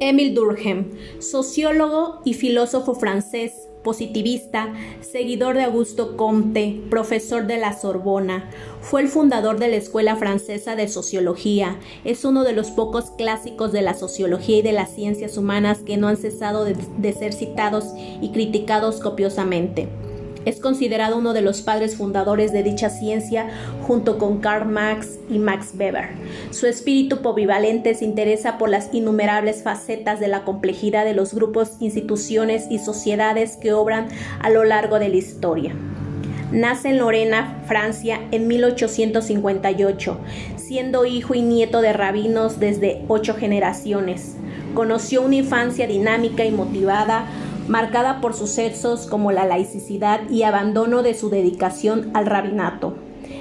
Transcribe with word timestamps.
Émile 0.00 0.34
Durkheim, 0.34 0.90
sociólogo 1.18 2.20
y 2.24 2.34
filósofo 2.34 2.94
francés, 2.94 3.68
positivista, 3.82 4.72
seguidor 5.00 5.56
de 5.56 5.64
Augusto 5.64 6.16
Comte, 6.16 6.80
profesor 6.88 7.46
de 7.46 7.58
la 7.58 7.76
Sorbona. 7.76 8.48
Fue 8.80 9.00
el 9.00 9.08
fundador 9.08 9.58
de 9.58 9.68
la 9.68 9.76
Escuela 9.76 10.14
Francesa 10.14 10.76
de 10.76 10.88
Sociología. 10.88 11.78
Es 12.04 12.24
uno 12.24 12.44
de 12.44 12.52
los 12.52 12.70
pocos 12.70 13.10
clásicos 13.10 13.72
de 13.72 13.82
la 13.82 13.94
sociología 13.94 14.58
y 14.58 14.62
de 14.62 14.72
las 14.72 14.94
ciencias 14.94 15.36
humanas 15.36 15.80
que 15.80 15.96
no 15.96 16.08
han 16.08 16.16
cesado 16.16 16.64
de, 16.64 16.76
de 16.98 17.12
ser 17.12 17.32
citados 17.32 17.86
y 18.20 18.30
criticados 18.30 19.00
copiosamente. 19.00 19.88
Es 20.48 20.60
considerado 20.60 21.18
uno 21.18 21.34
de 21.34 21.42
los 21.42 21.60
padres 21.60 21.96
fundadores 21.96 22.52
de 22.52 22.62
dicha 22.62 22.88
ciencia 22.88 23.50
junto 23.86 24.16
con 24.16 24.38
Karl 24.38 24.66
Marx 24.66 25.18
y 25.28 25.38
Max 25.38 25.74
Weber. 25.78 26.08
Su 26.52 26.66
espíritu 26.66 27.20
polivalente 27.20 27.94
se 27.94 28.06
interesa 28.06 28.56
por 28.56 28.70
las 28.70 28.88
innumerables 28.94 29.62
facetas 29.62 30.20
de 30.20 30.28
la 30.28 30.44
complejidad 30.44 31.04
de 31.04 31.12
los 31.12 31.34
grupos, 31.34 31.72
instituciones 31.80 32.64
y 32.70 32.78
sociedades 32.78 33.58
que 33.58 33.74
obran 33.74 34.08
a 34.40 34.48
lo 34.48 34.64
largo 34.64 34.98
de 34.98 35.10
la 35.10 35.16
historia. 35.16 35.74
Nace 36.50 36.88
en 36.88 36.98
Lorena, 36.98 37.62
Francia, 37.66 38.18
en 38.30 38.48
1858, 38.48 40.18
siendo 40.56 41.04
hijo 41.04 41.34
y 41.34 41.42
nieto 41.42 41.82
de 41.82 41.92
rabinos 41.92 42.58
desde 42.58 43.04
ocho 43.08 43.34
generaciones. 43.34 44.36
Conoció 44.72 45.20
una 45.20 45.34
infancia 45.36 45.86
dinámica 45.86 46.46
y 46.46 46.50
motivada 46.50 47.26
marcada 47.68 48.20
por 48.20 48.34
sucesos 48.34 49.06
como 49.06 49.30
la 49.30 49.44
laicidad 49.44 50.28
y 50.30 50.42
abandono 50.42 51.02
de 51.02 51.14
su 51.14 51.30
dedicación 51.30 52.10
al 52.14 52.26
rabinato, 52.26 52.96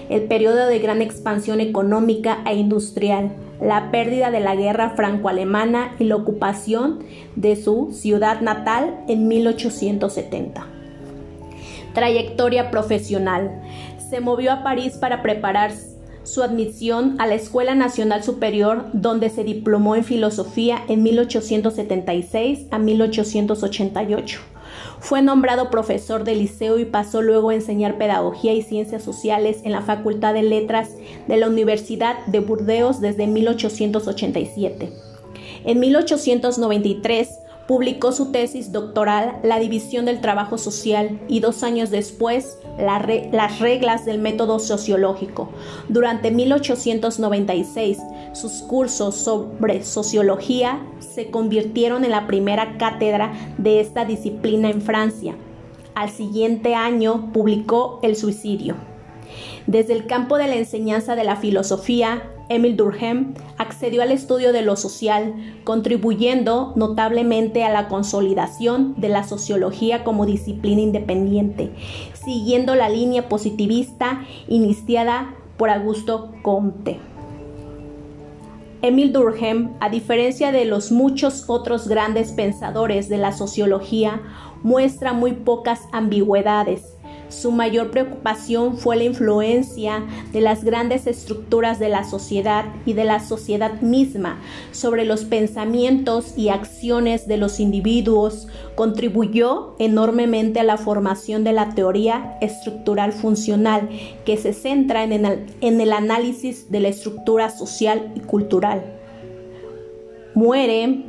el 0.10 0.24
periodo 0.24 0.68
de 0.68 0.80
gran 0.80 1.02
expansión 1.02 1.62
económica 1.62 2.40
e 2.46 2.56
industrial, 2.56 3.32
la 3.62 3.90
pérdida 3.90 4.30
de 4.30 4.40
la 4.40 4.56
guerra 4.56 4.92
franco-alemana 4.92 5.96
y 5.98 6.04
la 6.04 6.18
ocupación 6.18 7.00
de 7.36 7.56
su 7.56 7.92
ciudad 7.94 8.42
natal 8.42 9.00
en 9.08 9.28
1870. 9.28 10.68
Trayectoria 11.94 12.70
profesional. 12.70 13.62
Se 14.10 14.20
movió 14.20 14.52
a 14.52 14.64
París 14.64 14.98
para 14.98 15.22
prepararse 15.22 15.97
su 16.28 16.44
admisión 16.44 17.16
a 17.20 17.26
la 17.26 17.36
Escuela 17.36 17.74
Nacional 17.74 18.24
Superior, 18.24 18.86
donde 18.92 19.30
se 19.30 19.44
diplomó 19.44 19.96
en 19.96 20.04
filosofía 20.04 20.84
en 20.88 21.02
1876 21.02 22.68
a 22.70 22.78
1888. 22.80 24.40
Fue 25.00 25.22
nombrado 25.22 25.70
profesor 25.70 26.24
de 26.24 26.36
liceo 26.36 26.80
y 26.80 26.86
pasó 26.86 27.22
luego 27.22 27.50
a 27.50 27.56
enseñar 27.56 27.98
pedagogía 27.98 28.54
y 28.54 28.62
ciencias 28.62 29.04
sociales 29.04 29.62
en 29.64 29.72
la 29.72 29.82
Facultad 29.82 30.34
de 30.34 30.44
Letras 30.44 30.90
de 31.28 31.38
la 31.38 31.48
Universidad 31.48 32.26
de 32.26 32.40
Burdeos 32.40 33.00
desde 33.00 33.26
1887. 33.28 34.92
En 35.64 35.80
1893 35.80 37.30
Publicó 37.68 38.14
su 38.14 38.32
tesis 38.32 38.72
doctoral 38.72 39.40
La 39.44 39.60
división 39.60 40.06
del 40.06 40.22
trabajo 40.22 40.58
social 40.58 41.20
y 41.28 41.42
dos 41.42 41.64
años 41.64 41.90
después 41.90 42.60
Las 42.78 43.60
reglas 43.60 44.06
del 44.06 44.20
método 44.20 44.60
sociológico. 44.60 45.50
Durante 45.90 46.32
1896 46.32 47.98
sus 48.32 48.62
cursos 48.62 49.16
sobre 49.16 49.84
sociología 49.84 50.80
se 51.00 51.30
convirtieron 51.30 52.06
en 52.06 52.12
la 52.12 52.26
primera 52.26 52.78
cátedra 52.78 53.34
de 53.58 53.82
esta 53.82 54.06
disciplina 54.06 54.70
en 54.70 54.82
Francia. 54.82 55.36
Al 55.94 56.10
siguiente 56.10 56.76
año 56.76 57.32
publicó 57.34 58.00
El 58.04 58.16
suicidio. 58.16 58.76
Desde 59.66 59.94
el 59.94 60.08
campo 60.08 60.38
de 60.38 60.48
la 60.48 60.56
enseñanza 60.56 61.16
de 61.16 61.26
la 61.26 61.36
filosofía, 61.36 62.22
Emil 62.50 62.78
Durkheim 62.78 63.34
accedió 63.58 64.02
al 64.02 64.12
estudio 64.12 64.54
de 64.54 64.62
lo 64.62 64.78
social, 64.78 65.34
contribuyendo 65.66 66.72
notablemente 66.76 67.64
a 67.64 67.72
la 67.72 67.90
consolidación 67.90 68.96
de 68.98 69.10
la 69.10 69.24
sociología 69.24 70.04
como 70.06 70.26
disciplina 70.26 70.82
independiente, 70.82 71.72
siguiendo 72.14 72.76
la 72.76 72.88
línea 72.88 73.28
positivista 73.28 74.26
iniciada 74.48 75.36
por 75.58 75.70
Augusto 75.70 76.32
Comte. 76.42 77.00
Emil 78.82 79.12
Durkheim, 79.12 79.72
a 79.80 79.90
diferencia 79.90 80.52
de 80.52 80.64
los 80.64 80.92
muchos 80.92 81.46
otros 81.50 81.88
grandes 81.88 82.32
pensadores 82.32 83.10
de 83.10 83.18
la 83.18 83.34
sociología, 83.34 84.22
muestra 84.64 85.14
muy 85.14 85.34
pocas 85.34 85.82
ambigüedades 85.92 86.97
su 87.30 87.52
mayor 87.52 87.92
preocupación 87.92 88.78
fue 88.78 88.96
la 88.96 89.04
influencia 89.04 90.06
de 90.32 90.40
las 90.42 90.64
grandes 90.64 91.06
estructuras 91.08 91.80
de 91.80 91.90
la 91.90 92.04
sociedad 92.04 92.66
y 92.86 92.94
de 92.94 93.04
la 93.04 93.20
sociedad 93.20 93.82
misma 93.82 94.40
sobre 94.72 95.06
los 95.06 95.26
pensamientos 95.26 96.38
y 96.38 96.50
acciones 96.50 97.28
de 97.28 97.38
los 97.38 97.60
individuos. 97.60 98.48
Contribuyó 98.76 99.76
enormemente 99.80 100.60
a 100.60 100.64
la 100.64 100.78
formación 100.78 101.44
de 101.44 101.54
la 101.54 101.74
teoría 101.76 102.38
estructural 102.42 103.12
funcional 103.12 103.90
que 104.26 104.38
se 104.38 104.54
centra 104.54 105.04
en 105.04 105.82
el, 105.82 105.92
análisis 105.92 106.72
de 106.72 106.80
la 106.80 106.88
estructura 106.90 107.50
social 107.50 108.12
y 108.16 108.20
cultural. 108.22 108.84
Muere 110.34 111.04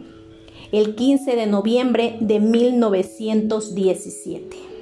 el 0.73 0.95
15 0.95 1.37
de 1.37 1.47
noviembre 1.47 2.17
de 2.21 2.41
1917. 2.41 4.78